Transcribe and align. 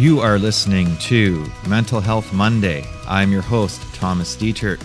You 0.00 0.20
are 0.20 0.38
listening 0.38 0.96
to 0.96 1.44
Mental 1.68 2.00
Health 2.00 2.32
Monday. 2.32 2.86
I'm 3.06 3.30
your 3.30 3.42
host, 3.42 3.82
Thomas 3.92 4.34
Detert. 4.34 4.80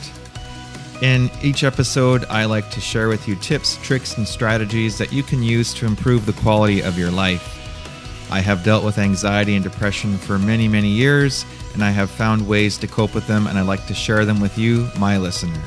In 1.02 1.32
each 1.42 1.64
episode, 1.64 2.26
I 2.26 2.44
like 2.44 2.70
to 2.72 2.82
share 2.82 3.08
with 3.08 3.26
you 3.26 3.38
tips, 3.38 3.78
tricks, 3.82 4.18
and 4.18 4.28
strategies 4.28 4.98
that 4.98 5.14
you 5.14 5.24
can 5.24 5.42
use 5.42 5.74
to 5.76 5.86
improve 5.86 6.26
the 6.26 6.34
quality 6.34 6.82
of 6.82 7.00
your 7.00 7.12
life. 7.12 8.30
I 8.30 8.42
have 8.42 8.66
dealt 8.66 8.84
with 8.84 8.98
anxiety 8.98 9.56
and 9.56 9.64
depression 9.64 10.18
for 10.18 10.38
many, 10.38 10.68
many 10.68 10.90
years, 10.90 11.46
and 11.74 11.82
I 11.82 11.92
have 11.92 12.10
found 12.10 12.46
ways 12.46 12.78
to 12.80 12.86
cope 12.86 13.16
with 13.16 13.26
them, 13.26 13.48
and 13.48 13.58
I 13.58 13.62
like 13.62 13.88
to 13.88 13.94
share 13.94 14.26
them 14.26 14.42
with 14.42 14.58
you, 14.58 14.90
my 15.00 15.18
listener. 15.18 15.62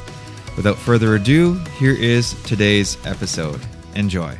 Without 0.58 0.76
further 0.76 1.14
ado, 1.14 1.54
here 1.78 1.94
is 1.94 2.34
today's 2.42 2.98
episode. 3.06 3.62
Enjoy. 3.94 4.36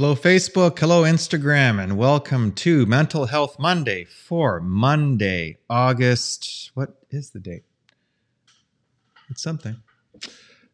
Hello, 0.00 0.14
Facebook. 0.14 0.78
Hello, 0.78 1.02
Instagram, 1.02 1.82
and 1.82 1.98
welcome 1.98 2.52
to 2.52 2.86
Mental 2.86 3.26
Health 3.26 3.58
Monday 3.58 4.04
for 4.04 4.60
Monday, 4.60 5.58
August. 5.68 6.70
What 6.74 6.90
is 7.10 7.30
the 7.30 7.40
date? 7.40 7.64
It's 9.28 9.42
something. 9.42 9.74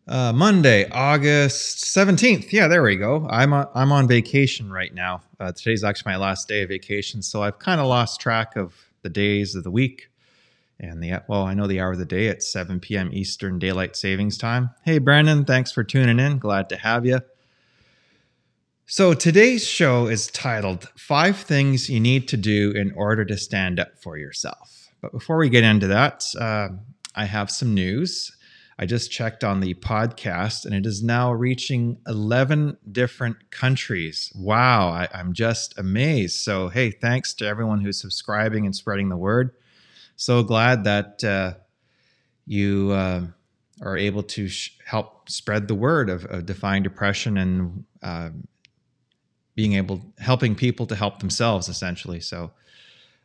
Uh, 0.07 0.35
Monday, 0.35 0.91
August 0.91 1.85
17th. 1.85 2.53
Yeah, 2.53 2.69
there 2.69 2.83
we 2.83 2.97
go. 2.97 3.27
I'm, 3.31 3.55
on, 3.55 3.67
I'm 3.75 3.93
on 3.93 4.07
vacation 4.07 4.71
right 4.71 4.93
now. 4.93 5.23
Uh, 5.41 5.53
today's 5.53 5.85
actually 5.85 6.13
my 6.13 6.19
last 6.19 6.47
day 6.47 6.61
of 6.61 6.69
vacation, 6.69 7.23
so 7.23 7.43
I've 7.43 7.59
kind 7.59 7.81
of 7.81 7.87
lost 7.87 8.21
track 8.21 8.57
of 8.57 8.75
the 9.01 9.09
days 9.09 9.55
of 9.55 9.65
the 9.65 9.71
week. 9.71 10.11
And 10.79 11.03
the 11.03 11.23
well, 11.29 11.45
I 11.45 11.55
know 11.55 11.67
the 11.67 11.81
hour 11.81 11.93
of 11.93 11.99
the 11.99 12.05
day 12.05 12.29
at 12.29 12.43
7 12.43 12.79
p.m. 12.79 13.09
Eastern 13.11 13.59
Daylight 13.59 13.97
Savings 13.97 14.37
Time. 14.37 14.69
Hey, 14.85 14.99
Brandon, 14.99 15.47
thanks 15.47 15.73
for 15.73 15.83
tuning 15.83 16.19
in. 16.19 16.39
Glad 16.39 16.69
to 16.69 16.77
have 16.77 17.07
you. 17.07 17.21
So 18.87 19.15
today's 19.15 19.67
show 19.67 20.09
is 20.09 20.27
titled 20.27 20.91
Five 20.95 21.39
Things 21.39 21.89
You 21.89 22.01
Need 22.01 22.29
to 22.29 22.37
Do 22.37 22.71
in 22.73 22.93
Order 22.93 23.25
to 23.25 23.39
Stand 23.39 23.81
Up 23.81 23.99
for 23.99 24.19
Yourself. 24.19 24.91
But 25.01 25.11
before 25.11 25.39
we 25.39 25.49
get 25.49 25.65
into 25.65 25.87
that, 25.87 26.23
uh, 26.39 26.69
I 27.15 27.25
have 27.25 27.51
some 27.51 27.73
news. 27.73 28.37
I 28.79 28.85
just 28.85 29.11
checked 29.11 29.43
on 29.43 29.61
the 29.61 29.73
podcast 29.73 30.67
and 30.67 30.75
it 30.75 30.85
is 30.85 31.03
now 31.03 31.33
reaching 31.33 31.97
11 32.07 32.77
different 32.93 33.51
countries. 33.51 34.31
Wow, 34.37 34.91
I, 34.91 35.09
am 35.15 35.33
just 35.33 35.79
amazed. 35.79 36.41
So, 36.41 36.69
hey, 36.69 36.91
thanks 36.91 37.33
to 37.35 37.47
everyone 37.47 37.81
who's 37.81 37.99
subscribing 37.99 38.67
and 38.67 38.77
spreading 38.77 39.09
the 39.09 39.17
word. 39.17 39.53
So 40.17 40.43
glad 40.43 40.85
that 40.85 41.25
uh, 41.25 41.55
you 42.45 42.91
uh, 42.91 43.23
are 43.81 43.97
able 43.97 44.25
to 44.25 44.47
sh- 44.47 44.77
help 44.85 45.31
spread 45.31 45.69
the 45.69 45.75
word 45.75 46.11
of, 46.11 46.27
of 46.27 46.45
defying 46.45 46.83
depression 46.83 47.39
and 47.39 47.85
uh, 48.03 48.29
being 49.55 49.75
able 49.75 50.01
helping 50.19 50.55
people 50.55 50.87
to 50.87 50.97
help 50.97 51.21
themselves 51.21 51.69
essentially. 51.69 52.21
So 52.21 52.51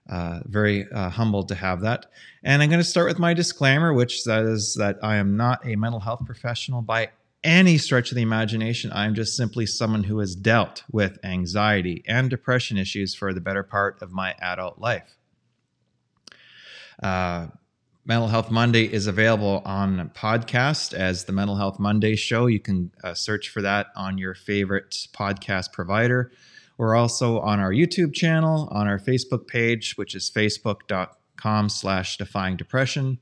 uh, 0.09 0.39
very 0.45 0.87
uh, 0.91 1.09
humbled 1.09 1.49
to 1.49 1.55
have 1.55 1.81
that. 1.81 2.07
And 2.43 2.63
i'm 2.63 2.69
going 2.69 2.79
to 2.79 2.83
start 2.85 3.07
with 3.07 3.19
my 3.19 3.33
disclaimer 3.33 3.93
which 3.93 4.21
says 4.21 4.75
that 4.79 4.97
i 5.03 5.17
am 5.17 5.37
not 5.37 5.63
a 5.67 5.75
mental 5.75 5.99
health 5.99 6.21
professional 6.25 6.81
by 6.81 7.09
any 7.43 7.77
stretch 7.77 8.11
of 8.11 8.15
the 8.15 8.21
imagination. 8.21 8.91
I'm 8.93 9.15
just 9.15 9.35
simply 9.35 9.65
someone 9.65 10.03
who 10.03 10.19
has 10.19 10.35
dealt 10.35 10.83
with 10.91 11.17
anxiety 11.23 12.03
and 12.07 12.29
depression 12.29 12.77
issues 12.77 13.15
for 13.15 13.33
the 13.33 13.41
better 13.41 13.63
part 13.63 14.01
of 14.01 14.11
my 14.11 14.35
adult 14.39 14.79
life. 14.79 15.15
Uh, 17.01 17.47
Mental 18.09 18.27
Health 18.27 18.49
Monday 18.49 18.91
is 18.91 19.05
available 19.05 19.61
on 19.65 20.09
podcast 20.15 20.95
as 20.95 21.25
the 21.25 21.31
Mental 21.31 21.57
Health 21.57 21.77
Monday 21.77 22.15
show. 22.15 22.47
You 22.47 22.59
can 22.59 22.91
uh, 23.03 23.13
search 23.13 23.49
for 23.49 23.61
that 23.61 23.89
on 23.95 24.17
your 24.17 24.33
favorite 24.33 25.05
podcast 25.13 25.71
provider. 25.71 26.31
We're 26.79 26.95
also 26.95 27.39
on 27.39 27.59
our 27.59 27.69
YouTube 27.71 28.15
channel, 28.15 28.67
on 28.71 28.87
our 28.87 28.97
Facebook 28.97 29.45
page, 29.45 29.95
which 29.95 30.15
is 30.15 30.31
facebook.com 30.31 31.69
slash 31.69 32.17
defying 32.17 32.57
depression, 32.57 33.19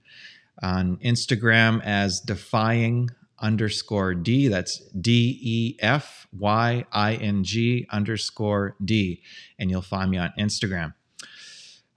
on 0.64 0.96
Instagram 1.04 1.84
as 1.84 2.22
defying 2.22 3.09
underscore 3.40 4.14
D. 4.14 4.48
That's 4.48 4.80
D 4.92 5.38
E 5.42 5.75
F 5.81 6.28
Y 6.31 6.86
I 6.94 7.16
N 7.16 7.44
G 7.44 7.86
underscore 7.90 8.78
D. 8.86 9.22
And 9.59 9.69
you'll 9.69 9.81
find 9.81 10.09
me 10.09 10.18
on 10.18 10.31
Instagram. 10.40 10.94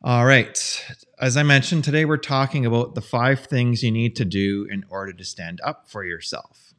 All 0.02 0.24
right. 0.24 0.82
As 1.18 1.36
I 1.36 1.42
mentioned, 1.42 1.84
today 1.84 2.06
we're 2.06 2.16
talking 2.16 2.64
about 2.64 2.94
the 2.94 3.02
five 3.02 3.40
things 3.40 3.82
you 3.82 3.90
need 3.90 4.16
to 4.16 4.24
do 4.24 4.66
in 4.70 4.82
order 4.88 5.12
to 5.12 5.24
stand 5.26 5.60
up 5.62 5.90
for 5.90 6.02
yourself. 6.04 6.72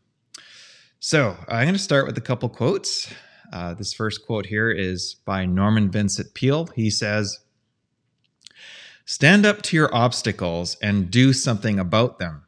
So 1.00 1.38
I'm 1.48 1.66
going 1.66 1.76
to 1.76 1.80
start 1.80 2.08
with 2.08 2.18
a 2.18 2.22
couple 2.22 2.50
quotes. 2.50 3.14
Uh, 3.54 3.76
this 3.76 3.94
first 3.94 4.26
quote 4.26 4.48
here 4.48 4.72
is 4.72 5.18
by 5.24 5.46
Norman 5.46 5.92
Vincent 5.92 6.34
Peale. 6.34 6.66
He 6.76 6.90
says, 6.90 7.42
Stand 9.06 9.46
up 9.46 9.62
to 9.64 9.76
your 9.76 9.94
obstacles 9.94 10.76
and 10.82 11.12
do 11.12 11.32
something 11.32 11.78
about 11.78 12.18
them. 12.18 12.46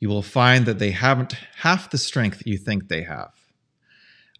You 0.00 0.08
will 0.08 0.22
find 0.22 0.64
that 0.64 0.78
they 0.78 0.92
haven't 0.92 1.34
half 1.58 1.90
the 1.90 1.98
strength 1.98 2.44
you 2.46 2.56
think 2.56 2.88
they 2.88 3.02
have. 3.02 3.32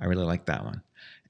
I 0.00 0.06
really 0.06 0.24
like 0.24 0.46
that 0.46 0.64
one. 0.64 0.80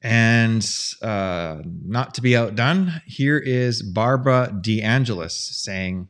And 0.03 0.69
uh, 1.03 1.59
not 1.65 2.15
to 2.15 2.23
be 2.23 2.37
outdone, 2.37 3.03
here 3.07 3.39
is 3.39 3.83
Barbara 3.83 4.51
DeAngelis 4.53 5.33
saying, 5.33 6.09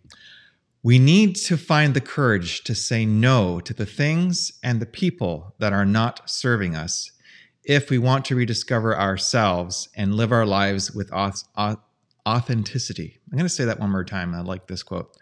We 0.83 0.99
need 0.99 1.37
to 1.37 1.57
find 1.57 1.95
the 1.95 2.01
courage 2.01 2.65
to 2.65 2.75
say 2.75 3.07
no 3.07 3.61
to 3.61 3.73
the 3.73 3.87
things 3.87 4.53
and 4.63 4.81
the 4.81 4.87
people 4.87 5.55
that 5.59 5.73
are 5.73 5.87
not 5.87 6.29
serving 6.29 6.77
us 6.77 7.13
if 7.65 7.91
we 7.91 7.99
want 7.99 8.25
to 8.27 8.37
rediscover 8.37 8.99
ourselves 8.99 9.89
and 9.95 10.15
live 10.15 10.33
our 10.33 10.47
lives 10.47 10.93
with 10.93 11.11
authenticity. 11.13 13.19
I'm 13.31 13.39
going 13.39 13.45
to 13.45 13.55
say 13.55 13.65
that 13.65 13.81
one 13.81 13.91
more 13.91 14.05
time. 14.05 14.35
I 14.35 14.41
like 14.41 14.67
this 14.67 14.83
quote. 14.83 15.17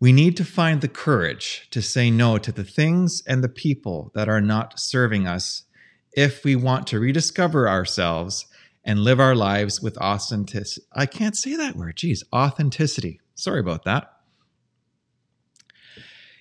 We 0.00 0.12
need 0.12 0.36
to 0.38 0.44
find 0.44 0.80
the 0.80 0.88
courage 0.88 1.68
to 1.70 1.80
say 1.80 2.10
no 2.10 2.36
to 2.36 2.52
the 2.52 2.64
things 2.64 3.22
and 3.26 3.44
the 3.44 3.48
people 3.48 4.10
that 4.14 4.28
are 4.28 4.40
not 4.40 4.80
serving 4.80 5.26
us 5.26 5.62
if 6.14 6.44
we 6.44 6.56
want 6.56 6.86
to 6.88 7.00
rediscover 7.00 7.68
ourselves 7.68 8.46
and 8.84 9.00
live 9.00 9.20
our 9.20 9.34
lives 9.34 9.80
with 9.80 9.96
authenticity. 9.98 10.86
I 10.92 11.06
can't 11.06 11.36
say 11.36 11.56
that 11.56 11.76
word. 11.76 11.96
Geez, 11.96 12.24
authenticity. 12.32 13.20
Sorry 13.34 13.60
about 13.60 13.84
that. 13.84 14.12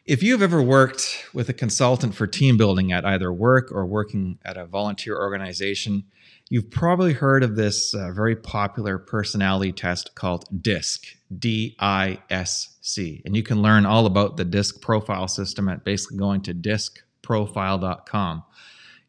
If 0.06 0.24
you've 0.24 0.42
ever 0.42 0.62
worked 0.62 1.28
with 1.32 1.48
a 1.48 1.54
consultant 1.54 2.16
for 2.16 2.26
team 2.26 2.58
building 2.58 2.92
at 2.92 3.06
either 3.06 3.32
work 3.32 3.72
or 3.72 3.86
working 3.86 4.40
at 4.44 4.58
a 4.58 4.66
volunteer 4.66 5.16
organization, 5.16 6.06
you've 6.50 6.72
probably 6.72 7.14
heard 7.14 7.44
of 7.44 7.56
this 7.56 7.94
uh, 7.94 8.12
very 8.12 8.36
popular 8.36 8.98
personality 8.98 9.72
test 9.72 10.16
called 10.16 10.46
DISC, 10.62 11.06
D 11.38 11.76
I 11.80 12.18
S 12.32 12.78
C. 12.82 13.22
And 13.26 13.36
you 13.36 13.44
can 13.44 13.62
learn 13.62 13.86
all 13.86 14.08
about 14.08 14.38
the 14.38 14.44
DISC 14.44 14.82
profile 14.82 15.28
system 15.28 15.70
at 15.70 15.86
basically 15.86 16.18
going 16.18 16.42
to 16.42 16.54
discprofile.com. 16.54 18.44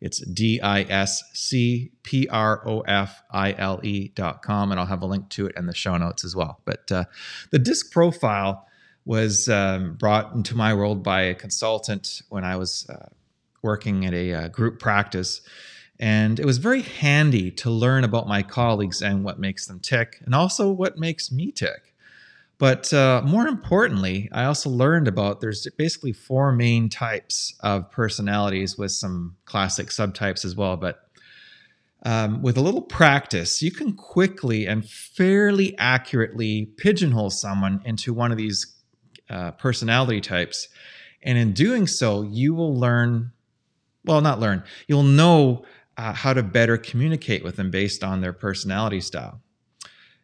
It's 0.02 0.18
D 0.26 0.60
I 0.60 0.82
S 0.82 1.22
C 1.32 1.92
P 2.02 2.28
R 2.28 2.68
O 2.68 2.80
F 2.80 3.22
I 3.30 3.54
L 3.56 3.80
E 3.84 4.08
dot 4.08 4.42
com. 4.42 4.70
And 4.70 4.80
I'll 4.80 4.86
have 4.86 5.02
a 5.02 5.06
link 5.06 5.28
to 5.30 5.46
it 5.46 5.54
in 5.56 5.66
the 5.66 5.74
show 5.74 5.96
notes 5.96 6.24
as 6.24 6.36
well. 6.36 6.60
But 6.64 6.90
uh, 6.90 7.04
the 7.50 7.58
disc 7.58 7.92
profile 7.92 8.66
was 9.04 9.48
um, 9.48 9.94
brought 9.94 10.34
into 10.34 10.56
my 10.56 10.74
world 10.74 11.02
by 11.02 11.22
a 11.22 11.34
consultant 11.34 12.22
when 12.28 12.44
I 12.44 12.56
was 12.56 12.86
uh, 12.90 13.08
working 13.62 14.04
at 14.04 14.12
a 14.12 14.34
uh, 14.34 14.48
group 14.48 14.80
practice. 14.80 15.40
And 15.98 16.40
it 16.40 16.46
was 16.46 16.58
very 16.58 16.82
handy 16.82 17.52
to 17.52 17.70
learn 17.70 18.02
about 18.02 18.26
my 18.26 18.42
colleagues 18.42 19.02
and 19.02 19.24
what 19.24 19.38
makes 19.38 19.66
them 19.66 19.78
tick, 19.78 20.20
and 20.24 20.34
also 20.34 20.70
what 20.70 20.98
makes 20.98 21.30
me 21.30 21.52
tick. 21.52 21.91
But 22.62 22.94
uh, 22.94 23.22
more 23.24 23.48
importantly, 23.48 24.28
I 24.30 24.44
also 24.44 24.70
learned 24.70 25.08
about 25.08 25.40
there's 25.40 25.66
basically 25.76 26.12
four 26.12 26.52
main 26.52 26.88
types 26.88 27.56
of 27.58 27.90
personalities 27.90 28.78
with 28.78 28.92
some 28.92 29.34
classic 29.46 29.88
subtypes 29.88 30.44
as 30.44 30.54
well. 30.54 30.76
But 30.76 31.00
um, 32.04 32.40
with 32.40 32.56
a 32.56 32.60
little 32.60 32.82
practice, 32.82 33.62
you 33.62 33.72
can 33.72 33.94
quickly 33.94 34.68
and 34.68 34.88
fairly 34.88 35.76
accurately 35.76 36.66
pigeonhole 36.76 37.30
someone 37.30 37.82
into 37.84 38.14
one 38.14 38.30
of 38.30 38.38
these 38.38 38.76
uh, 39.28 39.50
personality 39.50 40.20
types. 40.20 40.68
And 41.24 41.36
in 41.36 41.54
doing 41.54 41.88
so, 41.88 42.22
you 42.22 42.54
will 42.54 42.78
learn 42.78 43.32
well, 44.04 44.20
not 44.20 44.38
learn, 44.38 44.62
you'll 44.86 45.02
know 45.02 45.64
uh, 45.96 46.12
how 46.12 46.32
to 46.32 46.44
better 46.44 46.76
communicate 46.76 47.42
with 47.42 47.56
them 47.56 47.72
based 47.72 48.04
on 48.04 48.20
their 48.20 48.32
personality 48.32 49.00
style. 49.00 49.41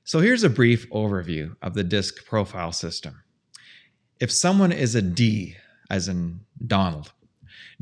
So 0.09 0.21
here's 0.21 0.43
a 0.43 0.49
brief 0.49 0.89
overview 0.89 1.55
of 1.61 1.75
the 1.75 1.85
DISC 1.85 2.25
profile 2.25 2.73
system. 2.73 3.25
If 4.19 4.33
someone 4.33 4.73
is 4.73 4.95
a 4.95 5.03
D, 5.03 5.57
as 5.91 6.09
in 6.09 6.41
Donald, 6.67 7.13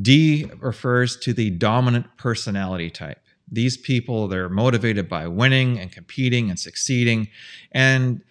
D 0.03 0.51
refers 0.59 1.17
to 1.19 1.33
the 1.33 1.51
dominant 1.51 2.07
personality 2.17 2.91
type. 2.91 3.21
These 3.49 3.77
people, 3.77 4.27
they're 4.27 4.49
motivated 4.49 5.09
by 5.09 5.29
winning 5.29 5.79
and 5.79 5.93
competing 5.93 6.51
and 6.51 6.59
succeeding. 6.59 7.29
And 7.71 8.25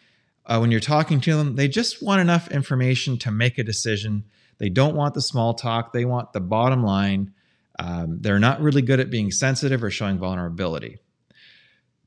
uh, 0.45 0.57
when 0.57 0.71
you're 0.71 0.81
talking 0.81 1.21
to 1.21 1.37
them, 1.37 1.55
they 1.55 1.69
just 1.69 2.03
want 2.03 2.19
enough 2.19 2.51
information 2.51 3.17
to 3.19 3.31
make 3.31 3.57
a 3.57 3.63
decision. 3.63 4.25
They 4.57 4.67
don't 4.67 4.97
want 4.97 5.13
the 5.13 5.21
small 5.21 5.53
talk, 5.53 5.93
they 5.93 6.03
want 6.03 6.33
the 6.33 6.41
bottom 6.41 6.83
line. 6.83 7.33
Um, 7.79 8.17
they're 8.19 8.39
not 8.39 8.59
really 8.59 8.81
good 8.81 8.99
at 8.99 9.09
being 9.09 9.31
sensitive 9.31 9.81
or 9.81 9.89
showing 9.89 10.17
vulnerability. 10.17 10.99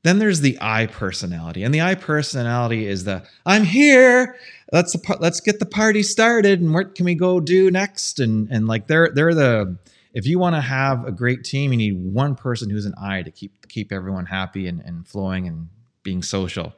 Then 0.03 0.19
there's 0.19 0.41
the 0.41 0.57
I 0.61 0.85
personality, 0.85 1.63
and 1.63 1.73
the 1.73 1.81
I 1.81 1.95
personality 1.95 2.87
is 2.87 3.03
the 3.03 3.23
I'm 3.45 3.63
here. 3.63 4.37
Let's 4.71 4.95
let's 5.19 5.41
get 5.41 5.59
the 5.59 5.65
party 5.65 6.03
started, 6.03 6.61
and 6.61 6.73
what 6.73 6.95
can 6.95 7.05
we 7.05 7.15
go 7.15 7.39
do 7.39 7.69
next? 7.69 8.19
And 8.19 8.47
and 8.49 8.67
like 8.67 8.87
they're 8.87 9.09
they're 9.13 9.33
the 9.33 9.77
if 10.13 10.25
you 10.25 10.39
want 10.39 10.55
to 10.55 10.61
have 10.61 11.05
a 11.05 11.11
great 11.11 11.43
team, 11.43 11.71
you 11.71 11.77
need 11.77 12.13
one 12.13 12.35
person 12.35 12.69
who's 12.69 12.85
an 12.85 12.95
I 13.01 13.23
to 13.23 13.31
keep 13.31 13.67
keep 13.67 13.91
everyone 13.91 14.25
happy 14.25 14.67
and, 14.67 14.81
and 14.81 15.07
flowing 15.07 15.47
and 15.47 15.69
being 16.03 16.23
social. 16.23 16.73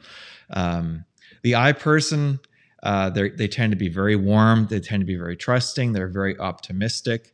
Um, 0.49 1.05
the 1.43 1.55
I 1.55 1.71
person, 1.71 2.39
uh, 2.83 3.09
they 3.09 3.47
tend 3.47 3.71
to 3.71 3.77
be 3.77 3.89
very 3.89 4.15
warm. 4.15 4.67
They 4.67 4.79
tend 4.79 5.01
to 5.01 5.05
be 5.05 5.15
very 5.15 5.37
trusting. 5.37 5.93
They're 5.93 6.07
very 6.07 6.37
optimistic. 6.37 7.33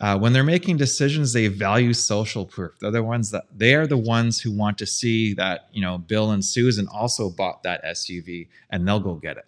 Uh, 0.00 0.18
when 0.18 0.32
they're 0.32 0.42
making 0.42 0.78
decisions, 0.78 1.34
they 1.34 1.46
value 1.46 1.92
social 1.92 2.46
proof. 2.46 2.72
They're 2.80 2.90
the 2.90 3.02
ones 3.02 3.30
that 3.32 3.44
they 3.54 3.74
are 3.74 3.86
the 3.86 3.98
ones 3.98 4.40
who 4.40 4.50
want 4.50 4.78
to 4.78 4.86
see 4.86 5.34
that 5.34 5.68
you 5.72 5.82
know 5.82 5.98
Bill 5.98 6.30
and 6.30 6.42
Susan 6.44 6.88
also 6.88 7.28
bought 7.28 7.62
that 7.64 7.84
SUV, 7.84 8.48
and 8.70 8.88
they'll 8.88 9.00
go 9.00 9.14
get 9.14 9.36
it. 9.36 9.44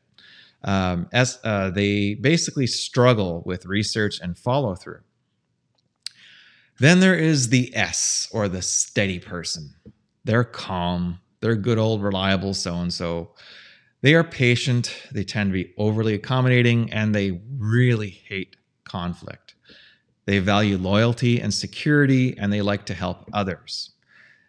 Um, 0.65 1.09
as 1.13 1.39
uh, 1.43 1.71
they 1.71 2.15
basically 2.15 2.67
struggle 2.67 3.43
with 3.47 3.67
research 3.67 4.21
and 4.21 4.39
follow 4.39 4.75
through. 4.75 5.01
Then 6.79 7.01
there 7.01 7.17
is 7.17 7.49
the 7.49 7.75
S 7.75 8.29
or 8.33 8.49
the 8.49 8.63
steady 8.63 9.19
person. 9.19 9.75
They're 10.25 10.45
calm. 10.45 11.21
They're 11.41 11.57
good 11.57 11.79
old 11.79 12.03
reliable 12.03 12.55
so 12.55 12.75
and 12.75 12.93
so. 12.93 13.31
They 14.03 14.15
are 14.15 14.25
patient. 14.25 14.95
They 15.13 15.25
tend 15.25 15.51
to 15.51 15.53
be 15.53 15.73
overly 15.79 16.15
accommodating, 16.15 16.93
and 16.93 17.15
they 17.15 17.41
really 17.57 18.11
hate 18.11 18.57
conflict. 18.85 19.55
They 20.25 20.39
value 20.39 20.79
loyalty 20.79 21.41
and 21.41 21.53
security, 21.53 22.37
and 22.39 22.53
they 22.53 22.63
like 22.63 22.87
to 22.87 22.95
help 22.95 23.29
others. 23.33 23.91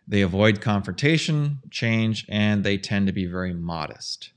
They 0.07 0.21
avoid 0.21 0.61
confrontation, 0.61 1.59
change, 1.71 2.25
and 2.29 2.63
they 2.63 2.77
tend 2.77 3.07
to 3.07 3.13
be 3.13 3.25
very 3.25 3.53
modest. 3.53 4.31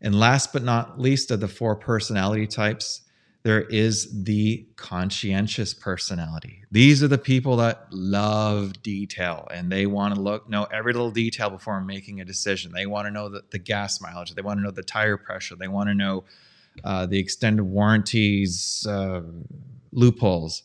And 0.00 0.18
last 0.18 0.52
but 0.52 0.62
not 0.62 1.00
least 1.00 1.30
of 1.30 1.40
the 1.40 1.48
four 1.48 1.76
personality 1.76 2.46
types, 2.46 3.02
there 3.44 3.62
is 3.62 4.24
the 4.24 4.66
conscientious 4.76 5.74
personality. 5.74 6.64
These 6.70 7.02
are 7.02 7.08
the 7.08 7.18
people 7.18 7.56
that 7.56 7.86
love 7.90 8.82
detail 8.82 9.46
and 9.52 9.70
they 9.70 9.84
want 9.84 10.14
to 10.14 10.20
look 10.20 10.48
know 10.48 10.64
every 10.64 10.94
little 10.94 11.10
detail 11.10 11.50
before 11.50 11.78
making 11.82 12.22
a 12.22 12.24
decision. 12.24 12.72
They 12.72 12.86
want 12.86 13.06
to 13.06 13.10
know 13.10 13.28
the, 13.28 13.42
the 13.50 13.58
gas 13.58 14.00
mileage, 14.00 14.34
they 14.34 14.40
want 14.40 14.58
to 14.58 14.62
know 14.62 14.70
the 14.70 14.82
tire 14.82 15.18
pressure, 15.18 15.56
they 15.56 15.68
want 15.68 15.90
to 15.90 15.94
know 15.94 16.24
uh, 16.82 17.04
the 17.04 17.18
extended 17.18 17.64
warranties, 17.64 18.86
uh, 18.88 19.20
loopholes. 19.94 20.62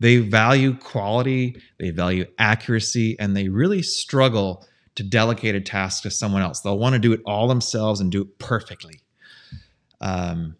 They 0.00 0.18
value 0.18 0.76
quality, 0.76 1.62
they 1.78 1.90
value 1.90 2.26
accuracy, 2.38 3.16
and 3.20 3.36
they 3.36 3.48
really 3.48 3.82
struggle 3.82 4.66
to 4.96 5.02
delegate 5.02 5.54
a 5.54 5.60
task 5.60 6.02
to 6.02 6.10
someone 6.10 6.42
else. 6.42 6.60
They'll 6.60 6.78
want 6.78 6.94
to 6.94 6.98
do 6.98 7.12
it 7.12 7.20
all 7.24 7.48
themselves 7.48 8.00
and 8.00 8.10
do 8.10 8.22
it 8.22 8.38
perfectly. 8.38 9.00
Um, 10.00 10.56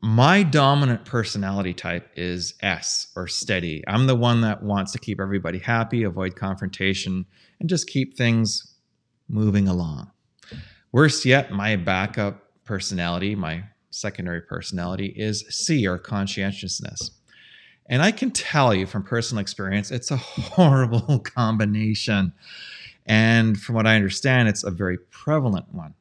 my 0.00 0.42
dominant 0.42 1.04
personality 1.04 1.74
type 1.74 2.10
is 2.16 2.54
S 2.62 3.08
or 3.14 3.28
steady. 3.28 3.84
I'm 3.86 4.06
the 4.06 4.16
one 4.16 4.40
that 4.40 4.62
wants 4.62 4.92
to 4.92 4.98
keep 4.98 5.20
everybody 5.20 5.58
happy, 5.58 6.04
avoid 6.04 6.36
confrontation, 6.36 7.26
and 7.60 7.68
just 7.68 7.86
keep 7.86 8.16
things 8.16 8.74
moving 9.28 9.68
along. 9.68 10.10
Worse 10.90 11.26
yet, 11.26 11.52
my 11.52 11.76
backup 11.76 12.42
personality, 12.64 13.34
my 13.34 13.64
secondary 13.90 14.40
personality 14.40 15.12
is 15.16 15.44
C 15.48 15.86
or 15.86 15.98
conscientiousness. 15.98 17.10
And 17.86 18.02
I 18.02 18.12
can 18.12 18.30
tell 18.30 18.72
you 18.72 18.86
from 18.86 19.02
personal 19.02 19.40
experience, 19.40 19.90
it's 19.90 20.10
a 20.10 20.16
horrible 20.16 21.18
combination. 21.18 22.32
And 23.04 23.60
from 23.60 23.74
what 23.74 23.86
I 23.86 23.96
understand, 23.96 24.48
it's 24.48 24.62
a 24.62 24.70
very 24.70 24.98
prevalent 24.98 25.74
one. 25.74 25.94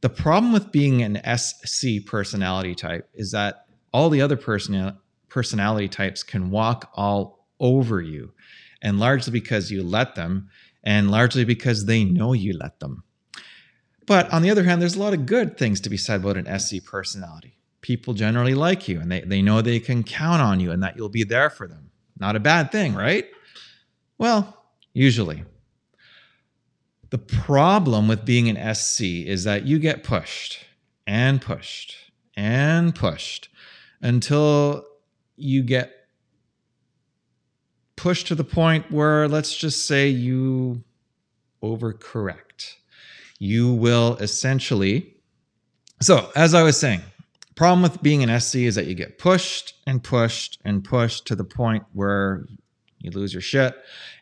The 0.00 0.10
problem 0.10 0.52
with 0.52 0.70
being 0.70 1.02
an 1.02 1.20
SC 1.36 2.06
personality 2.06 2.74
type 2.74 3.08
is 3.14 3.32
that 3.32 3.66
all 3.92 4.10
the 4.10 4.20
other 4.20 4.36
person, 4.36 4.96
personality 5.28 5.88
types 5.88 6.22
can 6.22 6.50
walk 6.50 6.90
all 6.94 7.46
over 7.58 8.00
you, 8.00 8.32
and 8.82 9.00
largely 9.00 9.32
because 9.32 9.70
you 9.70 9.82
let 9.82 10.14
them, 10.14 10.50
and 10.84 11.10
largely 11.10 11.44
because 11.44 11.86
they 11.86 12.04
know 12.04 12.32
you 12.32 12.52
let 12.52 12.80
them. 12.80 13.02
But 14.06 14.30
on 14.32 14.42
the 14.42 14.50
other 14.50 14.64
hand, 14.64 14.82
there's 14.82 14.96
a 14.96 15.00
lot 15.00 15.14
of 15.14 15.26
good 15.26 15.56
things 15.56 15.80
to 15.80 15.90
be 15.90 15.96
said 15.96 16.20
about 16.20 16.36
an 16.36 16.58
SC 16.58 16.84
personality. 16.84 17.56
People 17.80 18.14
generally 18.14 18.54
like 18.54 18.88
you 18.88 19.00
and 19.00 19.10
they, 19.10 19.20
they 19.20 19.42
know 19.42 19.60
they 19.60 19.80
can 19.80 20.02
count 20.02 20.42
on 20.42 20.60
you 20.60 20.70
and 20.70 20.82
that 20.82 20.96
you'll 20.96 21.08
be 21.08 21.24
there 21.24 21.50
for 21.50 21.66
them. 21.66 21.90
Not 22.18 22.36
a 22.36 22.40
bad 22.40 22.70
thing, 22.70 22.94
right? 22.94 23.26
Well, 24.18 24.62
usually. 24.92 25.44
The 27.10 27.18
problem 27.18 28.08
with 28.08 28.24
being 28.24 28.48
an 28.48 28.74
SC 28.74 29.02
is 29.02 29.44
that 29.44 29.66
you 29.66 29.78
get 29.78 30.02
pushed 30.02 30.64
and 31.06 31.40
pushed 31.40 31.94
and 32.36 32.94
pushed 32.94 33.48
until 34.00 34.84
you 35.36 35.62
get 35.62 35.92
pushed 37.96 38.26
to 38.28 38.34
the 38.34 38.44
point 38.44 38.90
where, 38.90 39.28
let's 39.28 39.56
just 39.56 39.86
say, 39.86 40.08
you 40.08 40.82
overcorrect 41.62 42.74
you 43.38 43.72
will 43.72 44.16
essentially. 44.16 45.14
So, 46.00 46.30
as 46.34 46.54
I 46.54 46.62
was 46.62 46.78
saying, 46.78 47.02
problem 47.54 47.82
with 47.82 48.02
being 48.02 48.22
an 48.22 48.40
SC 48.40 48.56
is 48.56 48.74
that 48.74 48.86
you 48.86 48.94
get 48.94 49.18
pushed 49.18 49.74
and 49.86 50.02
pushed 50.02 50.58
and 50.64 50.82
pushed 50.82 51.26
to 51.26 51.36
the 51.36 51.44
point 51.44 51.84
where 51.92 52.46
you 52.98 53.10
lose 53.10 53.32
your 53.32 53.42
shit 53.42 53.74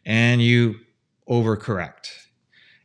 and 0.04 0.42
you 0.42 0.76
overcorrect. 1.28 2.10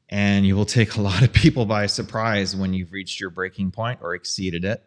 And 0.09 0.45
you 0.45 0.55
will 0.55 0.65
take 0.65 0.95
a 0.95 1.01
lot 1.01 1.21
of 1.21 1.33
people 1.33 1.65
by 1.65 1.87
surprise 1.87 2.55
when 2.55 2.73
you've 2.73 2.91
reached 2.91 3.19
your 3.19 3.29
breaking 3.29 3.71
point 3.71 3.99
or 4.01 4.15
exceeded 4.15 4.63
it. 4.63 4.83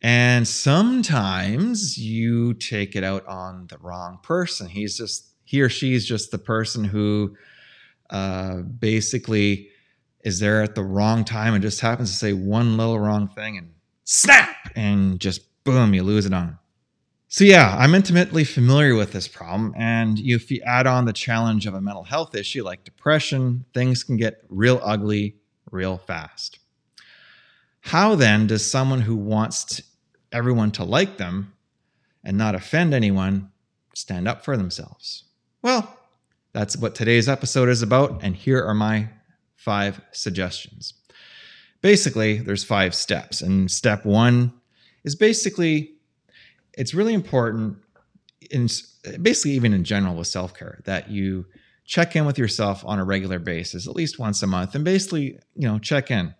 And 0.00 0.46
sometimes 0.46 1.98
you 1.98 2.54
take 2.54 2.94
it 2.94 3.02
out 3.02 3.26
on 3.26 3.66
the 3.66 3.78
wrong 3.78 4.20
person. 4.22 4.68
He's 4.68 4.96
just, 4.96 5.26
he 5.44 5.60
or 5.60 5.68
she's 5.68 6.06
just 6.06 6.30
the 6.30 6.38
person 6.38 6.84
who 6.84 7.36
uh, 8.10 8.58
basically 8.58 9.70
is 10.22 10.40
there 10.40 10.62
at 10.62 10.74
the 10.74 10.82
wrong 10.82 11.24
time 11.24 11.54
and 11.54 11.62
just 11.62 11.80
happens 11.80 12.10
to 12.10 12.16
say 12.16 12.32
one 12.32 12.76
little 12.76 12.98
wrong 12.98 13.28
thing 13.28 13.56
and 13.56 13.72
snap 14.04 14.56
and 14.74 15.20
just 15.20 15.42
boom, 15.64 15.94
you 15.94 16.02
lose 16.02 16.26
it 16.26 16.32
on. 16.32 16.58
So, 17.30 17.44
yeah, 17.44 17.76
I'm 17.78 17.94
intimately 17.94 18.42
familiar 18.44 18.94
with 18.94 19.12
this 19.12 19.28
problem. 19.28 19.74
And 19.76 20.18
if 20.18 20.50
you 20.50 20.62
add 20.64 20.86
on 20.86 21.04
the 21.04 21.12
challenge 21.12 21.66
of 21.66 21.74
a 21.74 21.80
mental 21.80 22.04
health 22.04 22.34
issue 22.34 22.64
like 22.64 22.84
depression, 22.84 23.66
things 23.74 24.02
can 24.02 24.16
get 24.16 24.42
real 24.48 24.80
ugly 24.82 25.36
real 25.70 25.98
fast. 25.98 26.58
How 27.80 28.14
then 28.14 28.46
does 28.46 28.68
someone 28.68 29.02
who 29.02 29.16
wants 29.16 29.82
everyone 30.32 30.70
to 30.72 30.84
like 30.84 31.16
them 31.18 31.52
and 32.24 32.36
not 32.36 32.54
offend 32.54 32.94
anyone 32.94 33.50
stand 33.94 34.26
up 34.26 34.44
for 34.44 34.56
themselves? 34.56 35.24
Well, 35.62 35.98
that's 36.52 36.76
what 36.76 36.94
today's 36.94 37.28
episode 37.28 37.68
is 37.68 37.82
about. 37.82 38.20
And 38.22 38.34
here 38.34 38.64
are 38.64 38.74
my 38.74 39.10
five 39.58 40.00
suggestions. 40.12 40.94
Basically, 41.82 42.38
there's 42.38 42.64
five 42.64 42.94
steps. 42.94 43.42
And 43.42 43.70
step 43.70 44.06
one 44.06 44.52
is 45.04 45.14
basically, 45.14 45.94
it's 46.72 46.94
really 46.94 47.12
important 47.12 47.76
in 48.50 48.68
basically 49.20 49.52
even 49.52 49.74
in 49.74 49.84
general 49.84 50.14
with 50.14 50.26
self-care 50.26 50.80
that 50.84 51.10
you 51.10 51.44
check 51.84 52.16
in 52.16 52.24
with 52.24 52.38
yourself 52.38 52.82
on 52.86 52.98
a 52.98 53.04
regular 53.04 53.38
basis, 53.38 53.86
at 53.86 53.94
least 53.94 54.18
once 54.18 54.42
a 54.42 54.46
month, 54.46 54.74
and 54.74 54.84
basically, 54.84 55.38
you 55.54 55.68
know, 55.68 55.78
check 55.78 56.10
in. 56.10 56.34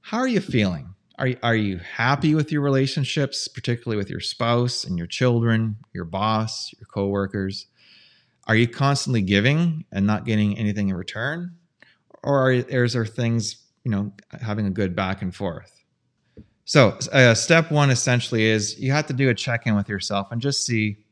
How 0.00 0.18
are 0.18 0.28
you 0.28 0.40
feeling? 0.40 0.94
Are, 1.18 1.30
are 1.42 1.54
you 1.54 1.78
happy 1.78 2.34
with 2.34 2.50
your 2.50 2.62
relationships, 2.62 3.46
particularly 3.46 3.96
with 3.96 4.10
your 4.10 4.20
spouse 4.20 4.84
and 4.84 4.98
your 4.98 5.06
children, 5.06 5.76
your 5.92 6.04
boss, 6.04 6.72
your 6.78 6.86
coworkers? 6.86 7.66
Are 8.46 8.56
you 8.56 8.66
constantly 8.66 9.22
giving 9.22 9.84
and 9.92 10.06
not 10.06 10.26
getting 10.26 10.58
anything 10.58 10.88
in 10.88 10.96
return? 10.96 11.56
Or 12.24 12.40
are, 12.40 12.52
is 12.52 12.94
there 12.94 13.06
things 13.06 13.64
you 13.84 13.90
know 13.90 14.12
having 14.40 14.66
a 14.66 14.70
good 14.70 14.96
back 14.96 15.22
and 15.22 15.34
forth? 15.34 15.84
So 16.64 16.98
uh, 17.12 17.34
step 17.34 17.70
one 17.70 17.90
essentially 17.90 18.44
is 18.44 18.78
you 18.80 18.90
have 18.92 19.06
to 19.06 19.12
do 19.12 19.28
a 19.28 19.34
check-in 19.34 19.76
with 19.76 19.88
yourself 19.88 20.28
and 20.32 20.40
just 20.40 20.64
see 20.64 21.04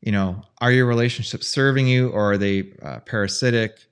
you 0.00 0.10
know 0.10 0.42
are 0.60 0.72
your 0.72 0.86
relationships 0.86 1.46
serving 1.46 1.86
you 1.86 2.08
or 2.10 2.32
are 2.32 2.38
they 2.38 2.72
uh, 2.82 3.00
parasitic? 3.00 3.86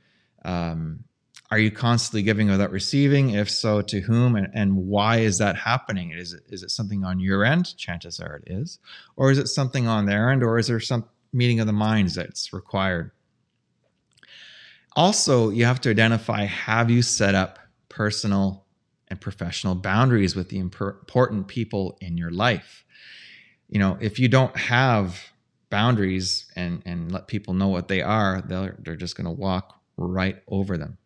Um, 0.44 1.04
are 1.50 1.58
you 1.58 1.70
constantly 1.70 2.22
giving 2.22 2.48
without 2.48 2.70
receiving? 2.70 3.30
If 3.30 3.50
so 3.50 3.80
to 3.80 4.00
whom? 4.00 4.36
And, 4.36 4.48
and 4.52 4.76
why 4.76 5.18
is 5.18 5.38
that 5.38 5.56
happening? 5.56 6.10
Is 6.10 6.34
it, 6.34 6.42
is 6.48 6.62
it 6.62 6.70
something 6.70 7.04
on 7.04 7.20
your 7.20 7.44
end? 7.44 7.74
Chances 7.78 8.20
are 8.20 8.36
it 8.36 8.52
is. 8.52 8.78
Or 9.16 9.30
is 9.30 9.38
it 9.38 9.48
something 9.48 9.86
on 9.86 10.04
their 10.04 10.30
end? 10.30 10.42
Or 10.42 10.58
is 10.58 10.66
there 10.66 10.80
some 10.80 11.06
meeting 11.32 11.60
of 11.60 11.66
the 11.66 11.72
minds 11.72 12.14
that's 12.14 12.52
required 12.52 13.12
also, 14.98 15.50
you 15.50 15.64
have 15.64 15.80
to 15.82 15.90
identify 15.90 16.42
have 16.42 16.90
you 16.90 17.02
set 17.02 17.36
up 17.36 17.60
personal 17.88 18.66
and 19.06 19.20
professional 19.20 19.76
boundaries 19.76 20.34
with 20.34 20.48
the 20.48 20.58
important 20.58 21.46
people 21.46 21.96
in 22.00 22.18
your 22.18 22.32
life. 22.32 22.84
You 23.68 23.78
know, 23.78 23.96
if 24.00 24.18
you 24.18 24.26
don't 24.26 24.56
have 24.56 25.30
boundaries 25.70 26.46
and 26.56 26.82
and 26.84 27.12
let 27.12 27.28
people 27.28 27.54
know 27.54 27.68
what 27.68 27.86
they 27.86 28.02
are, 28.02 28.42
they're 28.42 28.76
they're 28.80 28.96
just 28.96 29.14
going 29.14 29.26
to 29.26 29.30
walk 29.30 29.80
right 29.96 30.42
over 30.48 30.76
them. 30.76 30.98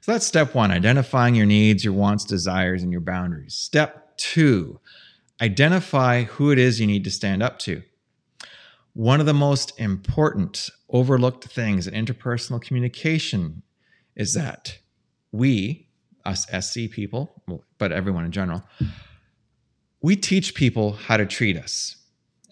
So 0.00 0.12
that's 0.12 0.26
step 0.26 0.54
1, 0.54 0.70
identifying 0.70 1.34
your 1.34 1.46
needs, 1.46 1.84
your 1.84 1.94
wants, 1.94 2.24
desires 2.24 2.84
and 2.84 2.92
your 2.92 3.00
boundaries. 3.00 3.54
Step 3.54 4.16
2, 4.18 4.78
identify 5.40 6.22
who 6.22 6.52
it 6.52 6.58
is 6.60 6.78
you 6.78 6.86
need 6.86 7.02
to 7.02 7.10
stand 7.10 7.42
up 7.42 7.58
to. 7.60 7.82
One 8.94 9.18
of 9.18 9.26
the 9.26 9.34
most 9.34 9.78
important 9.78 10.70
overlooked 10.88 11.44
things 11.44 11.88
in 11.88 11.94
interpersonal 11.94 12.62
communication 12.62 13.62
is 14.14 14.34
that 14.34 14.78
we, 15.32 15.88
us 16.24 16.46
SC 16.46 16.90
people, 16.90 17.42
but 17.78 17.90
everyone 17.90 18.24
in 18.24 18.30
general, 18.30 18.62
we 20.00 20.14
teach 20.14 20.54
people 20.54 20.92
how 20.92 21.16
to 21.16 21.26
treat 21.26 21.56
us. 21.56 21.96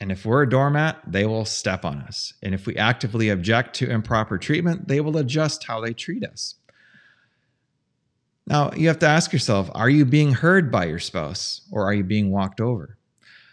And 0.00 0.10
if 0.10 0.26
we're 0.26 0.42
a 0.42 0.48
doormat, 0.48 1.00
they 1.06 1.26
will 1.26 1.44
step 1.44 1.84
on 1.84 1.98
us. 1.98 2.34
And 2.42 2.54
if 2.54 2.66
we 2.66 2.76
actively 2.76 3.28
object 3.28 3.76
to 3.76 3.88
improper 3.88 4.36
treatment, 4.36 4.88
they 4.88 5.00
will 5.00 5.16
adjust 5.16 5.62
how 5.62 5.80
they 5.80 5.92
treat 5.92 6.24
us. 6.24 6.56
Now, 8.48 8.72
you 8.72 8.88
have 8.88 8.98
to 8.98 9.06
ask 9.06 9.32
yourself 9.32 9.70
are 9.76 9.88
you 9.88 10.04
being 10.04 10.32
heard 10.32 10.72
by 10.72 10.86
your 10.86 10.98
spouse 10.98 11.60
or 11.70 11.84
are 11.84 11.94
you 11.94 12.02
being 12.02 12.32
walked 12.32 12.60
over? 12.60 12.98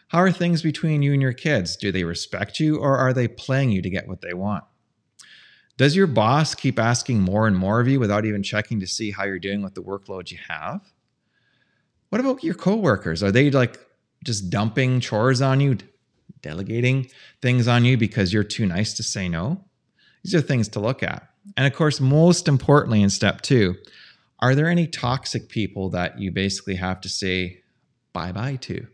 How 0.09 0.17
are 0.19 0.31
things 0.31 0.63
between 0.63 1.03
you 1.03 1.13
and 1.13 1.21
your 1.21 1.33
kids? 1.33 1.75
Do 1.75 1.91
they 1.91 2.03
respect 2.03 2.59
you 2.59 2.77
or 2.77 2.97
are 2.97 3.13
they 3.13 3.27
playing 3.27 3.69
you 3.69 3.81
to 3.83 3.89
get 3.91 4.07
what 4.07 4.21
they 4.21 4.33
want? 4.33 4.63
Does 5.77 5.95
your 5.95 6.07
boss 6.07 6.55
keep 6.55 6.79
asking 6.79 7.21
more 7.21 7.47
and 7.47 7.55
more 7.55 7.79
of 7.79 7.87
you 7.87 7.99
without 7.99 8.25
even 8.25 8.41
checking 8.41 8.79
to 8.79 8.87
see 8.87 9.11
how 9.11 9.23
you're 9.23 9.39
doing 9.39 9.61
with 9.61 9.75
the 9.75 9.83
workload 9.83 10.31
you 10.31 10.39
have? 10.49 10.81
What 12.09 12.19
about 12.19 12.43
your 12.43 12.55
coworkers? 12.55 13.21
Are 13.21 13.31
they 13.31 13.51
like 13.51 13.79
just 14.25 14.49
dumping 14.49 14.99
chores 14.99 15.43
on 15.43 15.61
you, 15.61 15.77
delegating 16.41 17.11
things 17.43 17.67
on 17.67 17.85
you 17.85 17.95
because 17.95 18.33
you're 18.33 18.43
too 18.43 18.65
nice 18.65 18.95
to 18.95 19.03
say 19.03 19.29
no? 19.29 19.63
These 20.23 20.33
are 20.33 20.41
things 20.41 20.67
to 20.69 20.79
look 20.79 21.03
at. 21.03 21.29
And 21.55 21.67
of 21.67 21.73
course, 21.73 22.01
most 22.01 22.47
importantly, 22.47 23.03
in 23.03 23.11
step 23.11 23.41
two, 23.41 23.75
are 24.39 24.55
there 24.55 24.67
any 24.67 24.87
toxic 24.87 25.49
people 25.49 25.89
that 25.91 26.19
you 26.19 26.31
basically 26.31 26.75
have 26.75 26.99
to 27.01 27.09
say 27.09 27.61
bye 28.11 28.31
bye 28.31 28.55
to? 28.55 28.87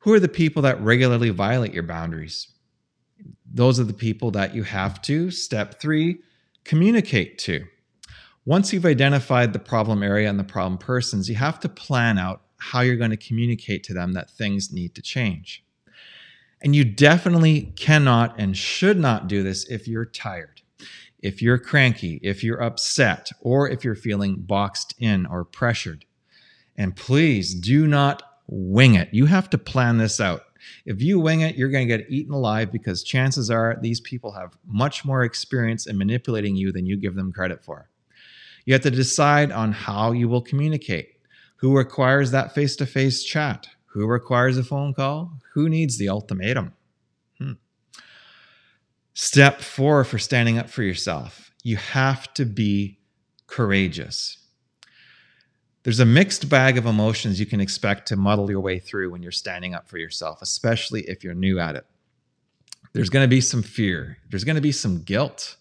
Who 0.00 0.12
are 0.12 0.20
the 0.20 0.28
people 0.28 0.62
that 0.62 0.80
regularly 0.80 1.30
violate 1.30 1.74
your 1.74 1.82
boundaries? 1.82 2.48
Those 3.52 3.80
are 3.80 3.84
the 3.84 3.92
people 3.92 4.30
that 4.32 4.54
you 4.54 4.62
have 4.62 5.02
to, 5.02 5.30
step 5.30 5.80
three, 5.80 6.18
communicate 6.64 7.38
to. 7.38 7.64
Once 8.44 8.72
you've 8.72 8.86
identified 8.86 9.52
the 9.52 9.58
problem 9.58 10.02
area 10.02 10.28
and 10.28 10.38
the 10.38 10.44
problem 10.44 10.78
persons, 10.78 11.28
you 11.28 11.34
have 11.34 11.58
to 11.60 11.68
plan 11.68 12.18
out 12.18 12.42
how 12.58 12.80
you're 12.80 12.96
going 12.96 13.10
to 13.10 13.16
communicate 13.16 13.82
to 13.84 13.94
them 13.94 14.12
that 14.12 14.30
things 14.30 14.72
need 14.72 14.94
to 14.94 15.02
change. 15.02 15.64
And 16.60 16.74
you 16.74 16.84
definitely 16.84 17.72
cannot 17.76 18.34
and 18.38 18.56
should 18.56 18.98
not 18.98 19.28
do 19.28 19.42
this 19.42 19.64
if 19.68 19.86
you're 19.86 20.06
tired, 20.06 20.62
if 21.20 21.40
you're 21.40 21.58
cranky, 21.58 22.20
if 22.22 22.42
you're 22.42 22.62
upset, 22.62 23.30
or 23.40 23.68
if 23.68 23.84
you're 23.84 23.94
feeling 23.94 24.36
boxed 24.36 24.94
in 24.98 25.26
or 25.26 25.44
pressured. 25.44 26.04
And 26.76 26.96
please 26.96 27.54
do 27.54 27.86
not 27.86 28.22
wing 28.48 28.94
it. 28.94 29.08
You 29.12 29.26
have 29.26 29.48
to 29.50 29.58
plan 29.58 29.98
this 29.98 30.20
out. 30.20 30.42
If 30.84 31.00
you 31.00 31.20
wing 31.20 31.42
it, 31.42 31.56
you're 31.56 31.70
going 31.70 31.86
to 31.86 31.96
get 31.96 32.10
eaten 32.10 32.32
alive 32.32 32.72
because 32.72 33.02
chances 33.02 33.50
are 33.50 33.78
these 33.80 34.00
people 34.00 34.32
have 34.32 34.56
much 34.66 35.04
more 35.04 35.22
experience 35.22 35.86
in 35.86 35.96
manipulating 35.96 36.56
you 36.56 36.72
than 36.72 36.86
you 36.86 36.96
give 36.96 37.14
them 37.14 37.32
credit 37.32 37.64
for. 37.64 37.88
You 38.64 38.74
have 38.74 38.82
to 38.82 38.90
decide 38.90 39.52
on 39.52 39.72
how 39.72 40.12
you 40.12 40.28
will 40.28 40.42
communicate. 40.42 41.10
Who 41.56 41.76
requires 41.76 42.30
that 42.32 42.54
face 42.54 42.74
to 42.76 42.86
face 42.86 43.22
chat? 43.22 43.68
Who 43.86 44.06
requires 44.06 44.58
a 44.58 44.64
phone 44.64 44.94
call? 44.94 45.32
Who 45.54 45.68
needs 45.68 45.96
the 45.96 46.08
ultimatum? 46.08 46.74
Hmm. 47.38 47.52
Step 49.14 49.60
four 49.60 50.04
for 50.04 50.18
standing 50.18 50.58
up 50.58 50.68
for 50.68 50.82
yourself 50.82 51.48
you 51.62 51.76
have 51.76 52.32
to 52.34 52.46
be 52.46 52.98
courageous. 53.46 54.38
There's 55.84 56.00
a 56.00 56.04
mixed 56.04 56.48
bag 56.48 56.76
of 56.76 56.86
emotions 56.86 57.38
you 57.38 57.46
can 57.46 57.60
expect 57.60 58.08
to 58.08 58.16
muddle 58.16 58.50
your 58.50 58.60
way 58.60 58.78
through 58.78 59.10
when 59.10 59.22
you're 59.22 59.32
standing 59.32 59.74
up 59.74 59.88
for 59.88 59.98
yourself, 59.98 60.42
especially 60.42 61.02
if 61.02 61.22
you're 61.24 61.34
new 61.34 61.58
at 61.58 61.76
it. 61.76 61.86
There's 62.92 63.10
going 63.10 63.24
to 63.24 63.28
be 63.28 63.40
some 63.40 63.62
fear, 63.62 64.18
there's 64.30 64.44
going 64.44 64.56
to 64.56 64.62
be 64.62 64.72
some 64.72 65.02
guilt. 65.02 65.56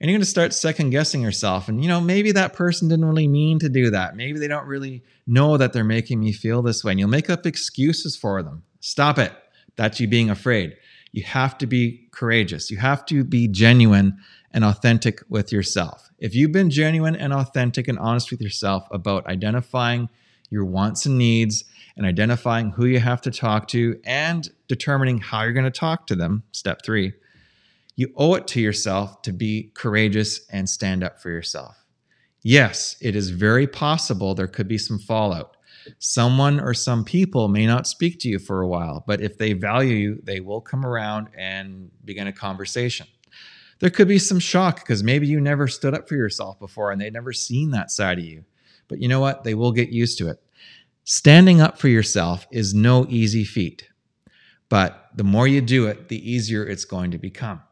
And 0.00 0.08
you're 0.08 0.16
going 0.16 0.24
to 0.24 0.30
start 0.30 0.54
second 0.54 0.90
guessing 0.90 1.20
yourself. 1.20 1.68
And, 1.68 1.82
you 1.82 1.88
know, 1.88 2.00
maybe 2.00 2.32
that 2.32 2.54
person 2.54 2.88
didn't 2.88 3.04
really 3.04 3.28
mean 3.28 3.58
to 3.58 3.68
do 3.68 3.90
that. 3.90 4.16
Maybe 4.16 4.38
they 4.38 4.48
don't 4.48 4.66
really 4.66 5.04
know 5.26 5.58
that 5.58 5.74
they're 5.74 5.84
making 5.84 6.20
me 6.20 6.32
feel 6.32 6.62
this 6.62 6.82
way. 6.82 6.92
And 6.92 6.98
you'll 6.98 7.10
make 7.10 7.28
up 7.28 7.44
excuses 7.44 8.16
for 8.16 8.42
them. 8.42 8.62
Stop 8.80 9.18
it. 9.18 9.30
That's 9.76 10.00
you 10.00 10.08
being 10.08 10.30
afraid. 10.30 10.76
You 11.12 11.22
have 11.24 11.58
to 11.58 11.66
be 11.66 12.08
courageous. 12.12 12.70
You 12.70 12.78
have 12.78 13.04
to 13.06 13.24
be 13.24 13.48
genuine 13.48 14.18
and 14.52 14.64
authentic 14.64 15.22
with 15.28 15.52
yourself. 15.52 16.10
If 16.18 16.34
you've 16.34 16.52
been 16.52 16.70
genuine 16.70 17.16
and 17.16 17.32
authentic 17.32 17.88
and 17.88 17.98
honest 17.98 18.30
with 18.30 18.40
yourself 18.40 18.86
about 18.90 19.26
identifying 19.26 20.08
your 20.50 20.64
wants 20.64 21.06
and 21.06 21.16
needs 21.16 21.64
and 21.96 22.06
identifying 22.06 22.70
who 22.70 22.86
you 22.86 23.00
have 23.00 23.20
to 23.22 23.30
talk 23.30 23.68
to 23.68 24.00
and 24.04 24.48
determining 24.68 25.18
how 25.18 25.42
you're 25.42 25.52
going 25.52 25.64
to 25.64 25.70
talk 25.70 26.06
to 26.08 26.16
them, 26.16 26.42
step 26.52 26.80
three, 26.84 27.12
you 27.96 28.12
owe 28.16 28.34
it 28.34 28.46
to 28.48 28.60
yourself 28.60 29.22
to 29.22 29.32
be 29.32 29.70
courageous 29.74 30.46
and 30.50 30.68
stand 30.68 31.04
up 31.04 31.20
for 31.20 31.30
yourself. 31.30 31.84
Yes, 32.42 32.96
it 33.00 33.14
is 33.14 33.30
very 33.30 33.66
possible 33.66 34.34
there 34.34 34.46
could 34.46 34.68
be 34.68 34.78
some 34.78 34.98
fallout. 34.98 35.56
Someone 35.98 36.60
or 36.60 36.74
some 36.74 37.04
people 37.04 37.48
may 37.48 37.66
not 37.66 37.86
speak 37.86 38.20
to 38.20 38.28
you 38.28 38.38
for 38.38 38.60
a 38.60 38.68
while, 38.68 39.04
but 39.06 39.20
if 39.20 39.38
they 39.38 39.52
value 39.52 39.94
you, 39.94 40.20
they 40.22 40.40
will 40.40 40.60
come 40.60 40.86
around 40.86 41.28
and 41.36 41.90
begin 42.04 42.26
a 42.26 42.32
conversation 42.32 43.06
there 43.80 43.90
could 43.90 44.08
be 44.08 44.18
some 44.18 44.38
shock 44.38 44.76
because 44.76 45.02
maybe 45.02 45.26
you 45.26 45.40
never 45.40 45.66
stood 45.66 45.94
up 45.94 46.08
for 46.08 46.14
yourself 46.14 46.58
before 46.60 46.92
and 46.92 47.00
they'd 47.00 47.12
never 47.12 47.32
seen 47.32 47.70
that 47.70 47.90
side 47.90 48.18
of 48.18 48.24
you. 48.24 48.44
But 48.88 49.00
you 49.00 49.08
know 49.08 49.20
what? 49.20 49.42
They 49.42 49.54
will 49.54 49.72
get 49.72 49.88
used 49.88 50.18
to 50.18 50.28
it. 50.28 50.40
Standing 51.04 51.60
up 51.60 51.78
for 51.78 51.88
yourself 51.88 52.46
is 52.50 52.74
no 52.74 53.06
easy 53.08 53.44
feat, 53.44 53.88
but 54.68 55.08
the 55.14 55.24
more 55.24 55.48
you 55.48 55.60
do 55.60 55.86
it, 55.86 56.08
the 56.08 56.30
easier 56.30 56.64
it's 56.64 56.84
going 56.84 57.10
to 57.10 57.18
become. 57.18 57.62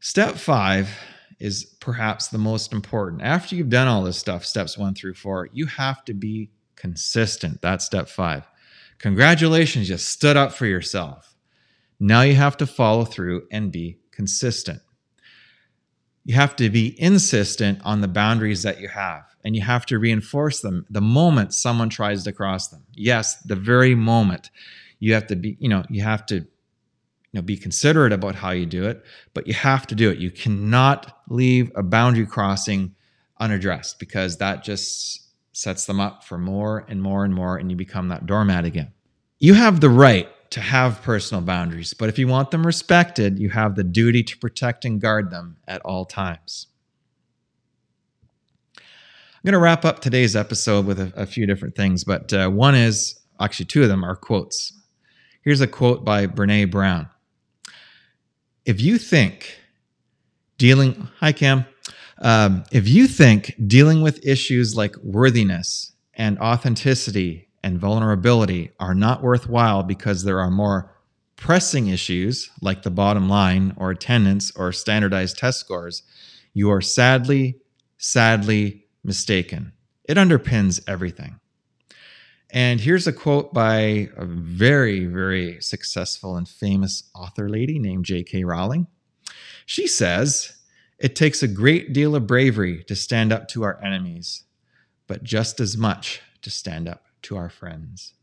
Step 0.00 0.36
five 0.36 0.90
is 1.40 1.64
perhaps 1.80 2.28
the 2.28 2.38
most 2.38 2.72
important. 2.72 3.22
After 3.22 3.56
you've 3.56 3.70
done 3.70 3.88
all 3.88 4.02
this 4.02 4.18
stuff, 4.18 4.44
steps 4.44 4.76
one 4.76 4.94
through 4.94 5.14
four, 5.14 5.48
you 5.52 5.66
have 5.66 6.04
to 6.04 6.14
be 6.14 6.50
consistent. 6.76 7.60
That's 7.62 7.84
step 7.84 8.08
five. 8.08 8.48
Congratulations, 8.98 9.88
you 9.88 9.98
stood 9.98 10.36
up 10.36 10.52
for 10.52 10.66
yourself. 10.66 11.34
Now 11.98 12.22
you 12.22 12.34
have 12.34 12.56
to 12.58 12.66
follow 12.66 13.04
through 13.04 13.46
and 13.50 13.72
be 13.72 13.98
consistent 14.10 14.80
you 16.26 16.34
have 16.34 16.56
to 16.56 16.68
be 16.68 17.00
insistent 17.00 17.80
on 17.84 18.00
the 18.00 18.08
boundaries 18.08 18.64
that 18.64 18.80
you 18.80 18.88
have 18.88 19.24
and 19.44 19.54
you 19.54 19.62
have 19.62 19.86
to 19.86 19.98
reinforce 19.98 20.60
them 20.60 20.84
the 20.90 21.00
moment 21.00 21.54
someone 21.54 21.88
tries 21.88 22.24
to 22.24 22.32
cross 22.32 22.68
them 22.68 22.82
yes 22.92 23.36
the 23.42 23.54
very 23.56 23.94
moment 23.94 24.50
you 24.98 25.14
have 25.14 25.26
to 25.28 25.36
be 25.36 25.56
you 25.60 25.68
know 25.68 25.84
you 25.88 26.02
have 26.02 26.26
to 26.26 26.34
you 26.34 26.46
know 27.32 27.42
be 27.42 27.56
considerate 27.56 28.12
about 28.12 28.34
how 28.34 28.50
you 28.50 28.66
do 28.66 28.84
it 28.86 29.04
but 29.34 29.46
you 29.46 29.54
have 29.54 29.86
to 29.86 29.94
do 29.94 30.10
it 30.10 30.18
you 30.18 30.30
cannot 30.30 31.22
leave 31.30 31.70
a 31.76 31.82
boundary 31.82 32.26
crossing 32.26 32.92
unaddressed 33.38 33.98
because 34.00 34.38
that 34.38 34.64
just 34.64 35.25
sets 35.56 35.86
them 35.86 36.00
up 36.00 36.24
for 36.24 36.38
more 36.38 36.84
and 36.88 37.02
more 37.02 37.24
and 37.24 37.34
more 37.34 37.56
and 37.56 37.70
you 37.70 37.76
become 37.76 38.08
that 38.08 38.26
doormat 38.26 38.64
again 38.64 38.92
you 39.38 39.54
have 39.54 39.80
the 39.80 39.90
right 39.90 40.28
to 40.50 40.60
have 40.60 41.02
personal 41.02 41.42
boundaries, 41.42 41.92
but 41.92 42.08
if 42.08 42.18
you 42.18 42.28
want 42.28 42.50
them 42.50 42.66
respected, 42.66 43.38
you 43.38 43.50
have 43.50 43.74
the 43.74 43.84
duty 43.84 44.22
to 44.22 44.38
protect 44.38 44.84
and 44.84 45.00
guard 45.00 45.30
them 45.30 45.56
at 45.66 45.82
all 45.82 46.04
times. 46.04 46.68
I'm 48.78 48.82
going 49.44 49.52
to 49.52 49.58
wrap 49.58 49.84
up 49.84 50.00
today's 50.00 50.34
episode 50.34 50.86
with 50.86 50.98
a, 50.98 51.12
a 51.14 51.26
few 51.26 51.46
different 51.46 51.76
things, 51.76 52.04
but 52.04 52.32
uh, 52.32 52.48
one 52.48 52.74
is 52.74 53.20
actually 53.38 53.66
two 53.66 53.82
of 53.82 53.88
them 53.88 54.04
are 54.04 54.16
quotes. 54.16 54.72
Here's 55.42 55.60
a 55.60 55.66
quote 55.66 56.04
by 56.04 56.26
Brene 56.26 56.70
Brown 56.70 57.08
If 58.64 58.80
you 58.80 58.98
think 58.98 59.60
dealing, 60.58 61.08
hi 61.18 61.32
Cam, 61.32 61.66
um, 62.18 62.64
if 62.72 62.88
you 62.88 63.06
think 63.06 63.54
dealing 63.66 64.02
with 64.02 64.26
issues 64.26 64.76
like 64.76 64.96
worthiness 65.02 65.92
and 66.14 66.38
authenticity 66.38 67.48
and 67.62 67.78
vulnerability 67.78 68.70
are 68.80 68.94
not 68.94 69.22
worthwhile 69.22 69.82
because 69.82 70.24
there 70.24 70.40
are 70.40 70.50
more 70.50 70.96
pressing 71.36 71.88
issues 71.88 72.50
like 72.62 72.82
the 72.82 72.90
bottom 72.90 73.28
line 73.28 73.74
or 73.76 73.90
attendance 73.90 74.50
or 74.56 74.72
standardized 74.72 75.38
test 75.38 75.60
scores, 75.60 76.02
you 76.54 76.70
are 76.70 76.80
sadly, 76.80 77.58
sadly 77.98 78.86
mistaken. 79.04 79.72
It 80.04 80.16
underpins 80.16 80.80
everything. 80.88 81.38
And 82.50 82.80
here's 82.80 83.06
a 83.06 83.12
quote 83.12 83.52
by 83.52 84.08
a 84.16 84.24
very, 84.24 85.04
very 85.06 85.60
successful 85.60 86.36
and 86.36 86.48
famous 86.48 87.10
author 87.14 87.48
lady 87.48 87.78
named 87.78 88.04
J.K. 88.04 88.44
Rowling. 88.44 88.86
She 89.66 89.86
says, 89.86 90.55
It 90.98 91.14
takes 91.14 91.42
a 91.42 91.48
great 91.48 91.92
deal 91.92 92.16
of 92.16 92.26
bravery 92.26 92.82
to 92.84 92.96
stand 92.96 93.32
up 93.32 93.48
to 93.48 93.64
our 93.64 93.82
enemies, 93.84 94.44
but 95.06 95.22
just 95.22 95.60
as 95.60 95.76
much 95.76 96.22
to 96.42 96.50
stand 96.50 96.88
up 96.88 97.04
to 97.22 97.36
our 97.36 97.50
friends. 97.50 98.14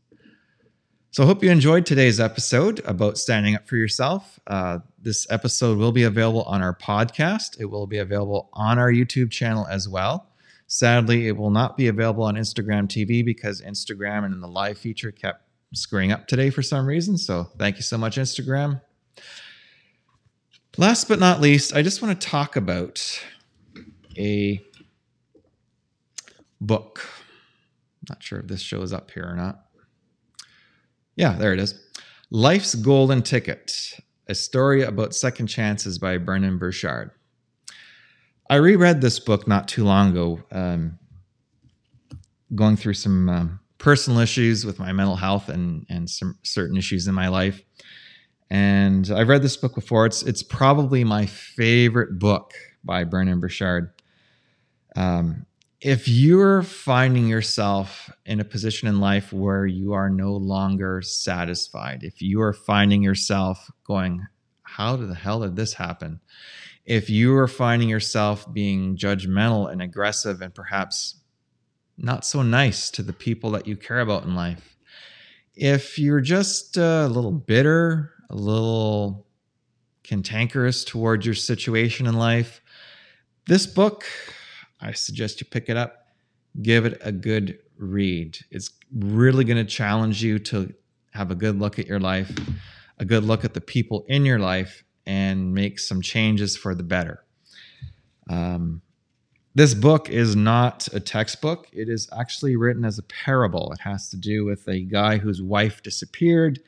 So 1.12 1.22
I 1.22 1.26
hope 1.26 1.44
you 1.44 1.50
enjoyed 1.52 1.86
today's 1.86 2.18
episode 2.18 2.80
about 2.84 3.16
standing 3.16 3.54
up 3.54 3.68
for 3.68 3.76
yourself. 3.76 4.40
Uh, 4.48 4.80
this 4.98 5.24
episode 5.30 5.78
will 5.78 5.92
be 5.92 6.02
available 6.02 6.42
on 6.42 6.60
our 6.60 6.74
podcast. 6.74 7.60
It 7.60 7.66
will 7.66 7.86
be 7.86 7.98
available 7.98 8.50
on 8.54 8.80
our 8.80 8.90
YouTube 8.90 9.30
channel 9.30 9.64
as 9.68 9.88
well. 9.88 10.30
Sadly, 10.66 11.28
it 11.28 11.36
will 11.36 11.50
not 11.50 11.76
be 11.76 11.86
available 11.86 12.24
on 12.24 12.34
Instagram 12.34 12.88
TV 12.88 13.24
because 13.24 13.62
Instagram 13.62 14.24
and 14.24 14.42
the 14.42 14.48
live 14.48 14.76
feature 14.76 15.12
kept 15.12 15.42
screwing 15.72 16.10
up 16.10 16.26
today 16.26 16.50
for 16.50 16.62
some 16.62 16.86
reason. 16.86 17.16
So 17.16 17.44
thank 17.58 17.76
you 17.76 17.82
so 17.82 17.96
much, 17.96 18.16
Instagram. 18.16 18.80
Last 20.76 21.06
but 21.06 21.20
not 21.20 21.40
least, 21.40 21.74
I 21.74 21.82
just 21.82 22.02
want 22.02 22.20
to 22.20 22.26
talk 22.26 22.56
about 22.56 23.00
a 24.18 24.60
book. 26.60 27.06
Not 28.08 28.22
sure 28.22 28.40
if 28.40 28.48
this 28.48 28.60
shows 28.60 28.92
up 28.92 29.10
here 29.12 29.24
or 29.24 29.36
not. 29.36 29.66
Yeah, 31.16 31.34
there 31.36 31.52
it 31.52 31.60
is. 31.60 31.80
Life's 32.30 32.74
Golden 32.74 33.22
Ticket, 33.22 34.00
a 34.26 34.34
story 34.34 34.82
about 34.82 35.14
second 35.14 35.46
chances 35.46 35.98
by 35.98 36.18
Brendon 36.18 36.58
Burchard. 36.58 37.12
I 38.50 38.56
reread 38.56 39.00
this 39.00 39.20
book 39.20 39.46
not 39.46 39.68
too 39.68 39.84
long 39.84 40.10
ago, 40.10 40.42
um, 40.50 40.98
going 42.54 42.76
through 42.76 42.94
some 42.94 43.28
um, 43.28 43.60
personal 43.78 44.18
issues 44.18 44.66
with 44.66 44.80
my 44.80 44.92
mental 44.92 45.16
health 45.16 45.48
and 45.48 45.86
and 45.88 46.10
some 46.10 46.36
certain 46.42 46.76
issues 46.76 47.06
in 47.06 47.14
my 47.14 47.28
life. 47.28 47.62
And 48.50 49.10
I've 49.10 49.28
read 49.28 49.42
this 49.42 49.56
book 49.56 49.74
before. 49.74 50.06
It's 50.06 50.22
it's 50.22 50.42
probably 50.42 51.04
my 51.04 51.26
favorite 51.26 52.18
book 52.18 52.52
by 52.84 53.04
Brendon 53.04 53.40
Burchard. 53.40 53.90
Um, 54.96 55.46
if 55.84 56.08
you're 56.08 56.62
finding 56.62 57.28
yourself 57.28 58.10
in 58.24 58.40
a 58.40 58.44
position 58.44 58.88
in 58.88 59.00
life 59.00 59.34
where 59.34 59.66
you 59.66 59.92
are 59.92 60.08
no 60.08 60.32
longer 60.32 61.02
satisfied, 61.02 62.02
if 62.02 62.22
you 62.22 62.40
are 62.40 62.54
finding 62.54 63.02
yourself 63.02 63.70
going, 63.86 64.26
How 64.62 64.96
the 64.96 65.14
hell 65.14 65.40
did 65.40 65.56
this 65.56 65.74
happen? 65.74 66.20
If 66.86 67.10
you 67.10 67.36
are 67.36 67.48
finding 67.48 67.90
yourself 67.90 68.50
being 68.52 68.96
judgmental 68.96 69.70
and 69.70 69.82
aggressive 69.82 70.40
and 70.40 70.54
perhaps 70.54 71.20
not 71.98 72.24
so 72.24 72.42
nice 72.42 72.90
to 72.90 73.02
the 73.02 73.12
people 73.12 73.50
that 73.50 73.66
you 73.66 73.76
care 73.76 74.00
about 74.00 74.24
in 74.24 74.34
life, 74.34 74.78
if 75.54 75.98
you're 75.98 76.22
just 76.22 76.78
a 76.78 77.08
little 77.08 77.30
bitter, 77.32 78.13
a 78.30 78.34
little 78.34 79.26
cantankerous 80.02 80.84
towards 80.84 81.24
your 81.24 81.34
situation 81.34 82.06
in 82.06 82.14
life, 82.14 82.60
this 83.46 83.66
book 83.66 84.04
I 84.80 84.92
suggest 84.92 85.40
you 85.40 85.46
pick 85.46 85.68
it 85.68 85.76
up, 85.76 86.08
give 86.60 86.84
it 86.84 87.00
a 87.02 87.10
good 87.10 87.58
read. 87.78 88.38
It's 88.50 88.70
really 88.94 89.44
going 89.44 89.56
to 89.56 89.64
challenge 89.64 90.22
you 90.22 90.38
to 90.40 90.74
have 91.12 91.30
a 91.30 91.34
good 91.34 91.58
look 91.58 91.78
at 91.78 91.86
your 91.86 92.00
life, 92.00 92.30
a 92.98 93.04
good 93.04 93.24
look 93.24 93.44
at 93.44 93.54
the 93.54 93.60
people 93.60 94.04
in 94.08 94.26
your 94.26 94.38
life, 94.38 94.84
and 95.06 95.54
make 95.54 95.78
some 95.78 96.02
changes 96.02 96.56
for 96.56 96.74
the 96.74 96.82
better. 96.82 97.24
Um, 98.28 98.82
this 99.54 99.72
book 99.72 100.10
is 100.10 100.34
not 100.34 100.88
a 100.92 101.00
textbook. 101.00 101.68
It 101.72 101.88
is 101.88 102.08
actually 102.16 102.56
written 102.56 102.84
as 102.84 102.98
a 102.98 103.04
parable. 103.04 103.72
It 103.72 103.80
has 103.80 104.10
to 104.10 104.16
do 104.16 104.44
with 104.44 104.66
a 104.68 104.80
guy 104.80 105.18
whose 105.18 105.40
wife 105.40 105.82
disappeared. 105.82 106.60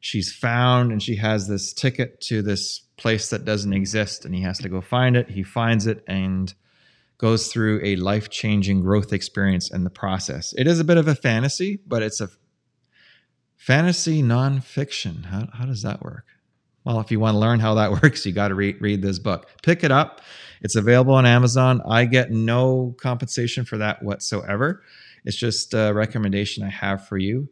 She's 0.00 0.32
found 0.32 0.92
and 0.92 1.02
she 1.02 1.16
has 1.16 1.46
this 1.46 1.72
ticket 1.72 2.20
to 2.22 2.42
this 2.42 2.80
place 2.96 3.30
that 3.30 3.44
doesn't 3.44 3.72
exist, 3.72 4.24
and 4.24 4.34
he 4.34 4.42
has 4.42 4.58
to 4.58 4.68
go 4.68 4.80
find 4.80 5.16
it. 5.16 5.30
He 5.30 5.42
finds 5.42 5.86
it 5.86 6.02
and 6.06 6.52
goes 7.18 7.48
through 7.48 7.80
a 7.84 7.96
life 7.96 8.30
changing 8.30 8.80
growth 8.80 9.12
experience 9.12 9.70
in 9.70 9.84
the 9.84 9.90
process. 9.90 10.54
It 10.56 10.66
is 10.66 10.80
a 10.80 10.84
bit 10.84 10.96
of 10.96 11.06
a 11.06 11.14
fantasy, 11.14 11.80
but 11.86 12.02
it's 12.02 12.20
a 12.20 12.30
fantasy 13.56 14.22
nonfiction. 14.22 15.26
How, 15.26 15.48
how 15.52 15.66
does 15.66 15.82
that 15.82 16.02
work? 16.02 16.24
Well, 16.84 16.98
if 17.00 17.10
you 17.10 17.20
want 17.20 17.34
to 17.34 17.38
learn 17.38 17.60
how 17.60 17.74
that 17.74 17.90
works, 18.02 18.24
you 18.24 18.32
got 18.32 18.48
to 18.48 18.54
read, 18.54 18.80
read 18.80 19.02
this 19.02 19.18
book. 19.18 19.48
Pick 19.62 19.84
it 19.84 19.92
up. 19.92 20.22
It's 20.62 20.76
available 20.76 21.14
on 21.14 21.26
Amazon. 21.26 21.82
I 21.86 22.06
get 22.06 22.30
no 22.30 22.96
compensation 23.00 23.66
for 23.66 23.76
that 23.78 24.02
whatsoever. 24.02 24.82
It's 25.24 25.36
just 25.36 25.74
a 25.74 25.92
recommendation 25.92 26.64
I 26.64 26.70
have 26.70 27.06
for 27.06 27.18
you. 27.18 27.50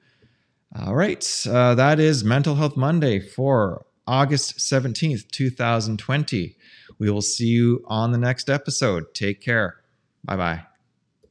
All 0.77 0.95
right. 0.95 1.47
Uh, 1.49 1.75
that 1.75 1.99
is 1.99 2.25
Mental 2.25 2.55
Health 2.55 2.77
Monday 2.77 3.21
for 3.21 3.87
August 4.07 4.59
17th, 4.59 5.31
2020. 5.31 6.57
We 6.99 7.11
will 7.11 7.23
see 7.23 7.47
you 7.47 7.85
on 7.87 8.13
the 8.13 8.19
next 8.19 8.51
episode. 8.51 9.15
Take 9.15 9.41
care. 9.41 9.77
Bye 10.25 10.37
bye. 10.37 10.68